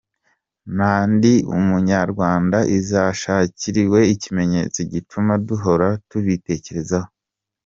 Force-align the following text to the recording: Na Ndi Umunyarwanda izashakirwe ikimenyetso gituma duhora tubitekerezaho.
Na 0.77 0.91
Ndi 1.11 1.33
Umunyarwanda 1.57 2.57
izashakirwe 2.77 3.99
ikimenyetso 4.15 4.79
gituma 4.93 5.33
duhora 5.47 5.87
tubitekerezaho. 6.09 7.09